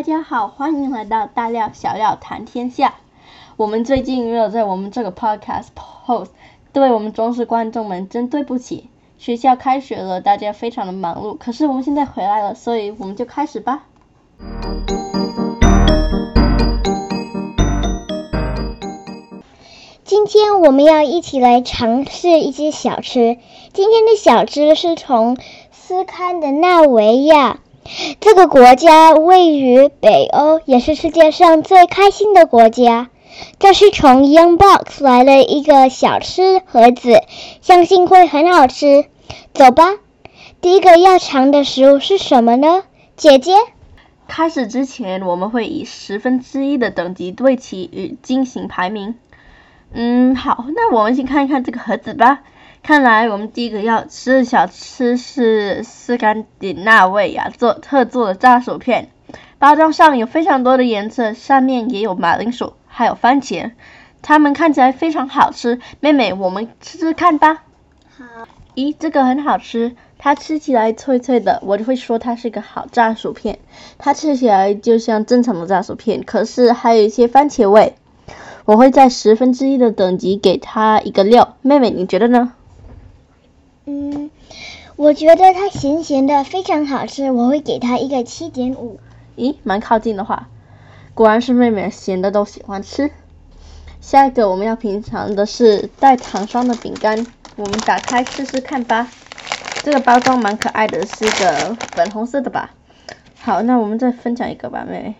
[0.00, 2.94] 大家好，欢迎来到大料小料谈天下。
[3.58, 6.28] 我们最近没有在我们这个 podcast post，
[6.72, 8.88] 对我们忠实观众们真对不起。
[9.18, 13.82] 学校开学了，大家非常的忙碌，可是我们现在回来了，所以我们就开始吧。
[20.02, 23.36] 今天我们要一起来尝试一些小吃。
[23.74, 25.36] 今天的小吃是从
[25.70, 27.58] 斯堪的纳维亚
[28.20, 33.10] 这个国家位于北欧，也是世界上最开心的国家。
[33.58, 37.22] 这是从 Young Box 来的一个小吃盒子，
[37.62, 39.06] 相信会很好吃。
[39.54, 39.96] 走吧，
[40.60, 42.82] 第一个要尝的食物是什么呢？
[43.16, 43.52] 姐姐。
[44.28, 49.16] 开始之前，我们会以十分之一的等级对其与进行排名。
[49.92, 52.42] 嗯，好，那我们先看一看这个盒子吧。
[52.82, 59.10] 看来我们第一个要吃的小吃是斯堪的纳维亚做特做的炸薯片。
[59.58, 63.72] 包装上有非常多的颜色，上面也有马铃薯，还有番茄，
[64.22, 65.78] 它们看起来非常好吃。
[66.00, 67.62] 妹妹，我们吃吃看吧。
[68.16, 68.24] 好。
[68.74, 73.58] 咦，这个很好吃，它吃起来脆脆的，我就会说它是个好炸薯片。
[73.98, 77.94] 它吃起来就像正常的炸薯片，可是还有一些番茄味。
[78.64, 82.54] 我会在十分之一的等级给它一个六，妹妹你觉得呢？
[85.00, 89.00] 嗯，我觉得它咸咸的，非常好吃，我会给它一个七点五。
[89.34, 90.48] 咦，蛮靠近的话，
[91.14, 93.10] 果然是妹妹，咸的都喜欢吃。
[94.02, 99.10] 下一个我们要品尝的是带糖霜的饼干，我们打开试试看吧。
[99.82, 102.74] 这个包装蛮可爱的，是个粉红色的吧？
[103.40, 105.14] 好，那我们再分享一个吧，妹妹。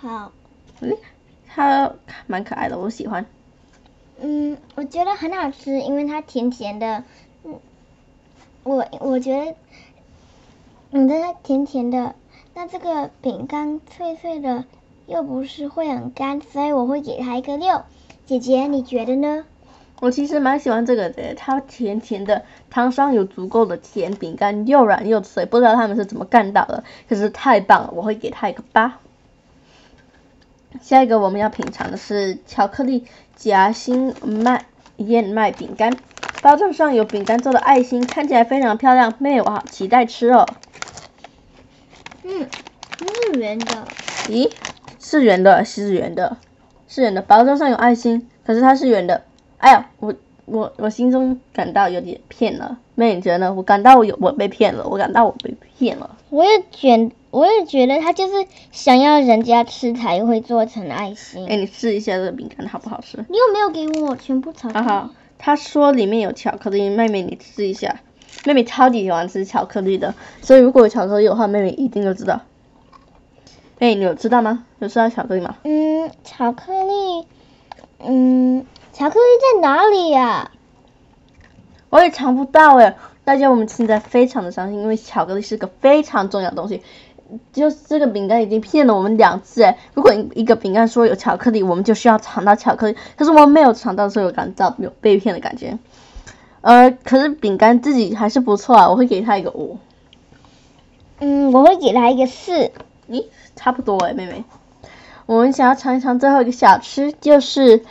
[0.00, 0.32] 好。
[0.80, 0.96] 嗯。
[1.48, 1.92] 它
[2.26, 3.24] 蛮可爱的，我喜欢。
[4.20, 7.04] 嗯，我觉得很好吃，因为它甜甜的。
[7.44, 7.60] 嗯，
[8.66, 9.54] 我我觉得，
[10.90, 12.16] 嗯，它甜甜的。
[12.52, 14.64] 那这个饼干脆脆的，
[15.06, 17.82] 又不是会很干，所以我会给它一个六。
[18.26, 19.44] 姐姐，你觉得呢？
[20.00, 28.98] 我其实蛮喜欢这个的，它甜甜的，糖霜有足够的甜，饼干又软又脆，不知道他们是怎么干到的，可是太棒了，我会给它一个八。
[30.82, 33.04] 下一个我们要品尝的是巧克力
[33.36, 34.66] 夹心麦
[34.96, 35.96] 燕麦饼干，
[36.42, 40.46] 包装上有饼干做的爱心，看起来非常漂亮，妹，我好期待吃哦。
[42.22, 42.46] 嗯，
[42.98, 43.66] 是圆的。
[44.28, 44.50] 咦，
[45.00, 46.36] 是圆的，是圆的，
[46.88, 49.22] 是圆的，包装上有爱心，可是它是圆的。
[49.58, 50.14] 哎呀，我
[50.44, 53.54] 我我心中感到有点骗了，妹，你觉得呢？
[53.54, 56.16] 我感到我有我被骗了，我感到我被骗了。
[56.30, 57.10] 我也觉。
[57.32, 61.46] 我也觉得他就是想要人家吃才会做成爱心。
[61.46, 63.18] 哎，你试一下这个饼干好不好吃？
[63.28, 64.86] 你有没有给我全部巧克力？
[64.86, 68.00] 好好，他说里面有巧克力，妹妹你吃一下。
[68.44, 72.42] 妹妹超级喜欢吃巧克力的，所以如果有巧克力的话，妹妹一定就知道。
[73.78, 74.64] 哎，你有知道吗？
[74.78, 75.56] 有吃到巧克力吗？
[75.64, 77.26] 嗯，巧克力，
[77.98, 79.24] 嗯，巧克力
[79.54, 80.50] 在哪里呀？
[81.90, 82.96] 我也尝不到哎。
[83.24, 86.82] 大家我们现在非常的伤心，因为巧克力是个非常重要的东西。
[87.52, 89.76] 就是这个饼干已经骗了我们两次哎！
[89.94, 92.96] 如果一个饼干说有巧克力，我们就需要尝到巧克力。
[93.16, 95.78] 可是我们没有尝到，所以有感到有被骗的感觉。
[96.60, 99.78] 呃，可是饼干自己还是不错啊，我会给他一个五。
[101.18, 102.70] 嗯，我会给他一个四。
[103.08, 104.44] 咦，差不多哎，妹妹。
[105.26, 107.84] 我们想要尝一尝最后一个小吃，就是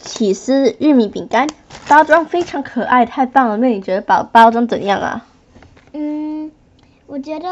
[0.00, 1.48] 起司玉米饼干，
[1.88, 3.56] 包装非常可爱，太棒了！
[3.56, 5.26] 那，你觉得包包装怎样啊？
[5.92, 6.52] 嗯，
[7.06, 7.48] 我觉得。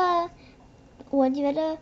[1.11, 1.77] 我觉得，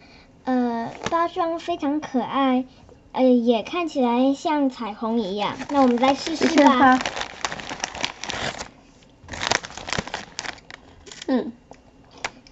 [0.45, 2.65] 呃，包装非常可爱，
[3.13, 5.55] 呃，也看起来像彩虹一样。
[5.71, 6.99] 那我们再试试吧。
[11.27, 11.53] 嗯，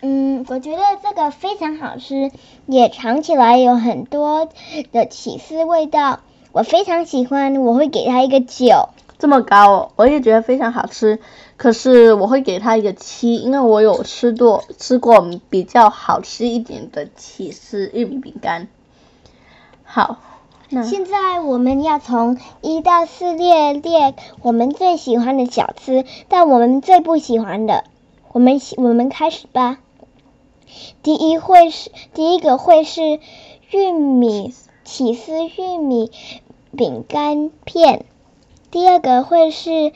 [0.02, 2.30] 嗯，我觉得这个非常好吃，
[2.66, 4.46] 也尝起来有很多
[4.92, 6.20] 的起司味道，
[6.52, 8.90] 我非常喜欢，我会给它一个九。
[9.18, 11.18] 这么高，我也觉得非常好吃。
[11.56, 18.68] 可是我会给它一个七，因为我有吃过吃过比较好吃一点的起司玉米饼干。
[19.84, 20.18] 好，
[20.68, 27.84] 现在我们要从一到四列列我们最喜欢的小吃，但我们最不喜欢的。
[28.32, 29.78] 我们我们开始吧。
[31.02, 33.20] 第一会是第一个会是
[33.70, 34.52] 玉米
[34.84, 36.10] 起司玉米
[36.76, 38.04] 饼干片。
[38.70, 39.92] 第二个会是，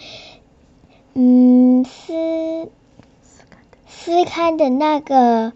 [1.14, 2.70] 嗯，斯
[3.88, 5.52] 斯堪的那个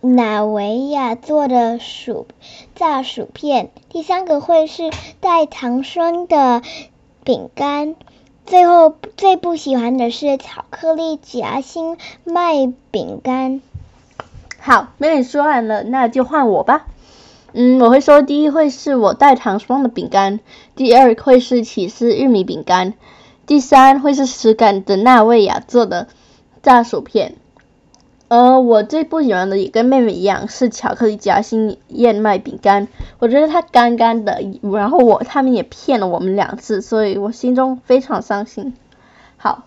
[0.00, 2.26] 纳维亚做的薯
[2.74, 3.70] 炸薯片。
[3.88, 4.90] 第三个会是
[5.20, 6.62] 带糖霜的
[7.22, 7.94] 饼干。
[8.44, 13.62] 最后最不喜欢的是巧克力夹心麦饼干。
[14.60, 16.86] 好，妹妹说完了，那就换我吧。
[17.56, 20.40] 嗯，我会说第一会是我代糖霜的饼干，
[20.74, 22.94] 第二会是起司玉米饼干，
[23.46, 26.08] 第三会是实感的纳维亚做的
[26.62, 27.36] 炸薯片。
[28.26, 32.88] 呃，我最不喜欢的也跟妹妹一样是巧克力夹心燕麦饼干，
[33.20, 34.40] 我觉得它干干的，
[34.72, 38.74] 然后我他们也骗了我们两次，所以我心中非常伤心。
[39.36, 39.66] 好，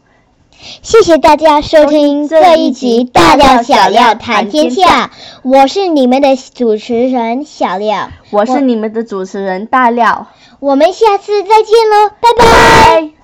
[0.81, 5.06] 谢谢大家收听这一集《大料小料谈天下》，
[5.44, 10.27] 我是你们的主持人小料，我是你们的主持人大料，
[10.59, 13.17] 我们下次再见喽，拜拜。